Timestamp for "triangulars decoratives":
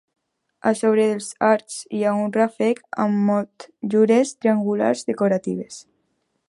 4.39-5.83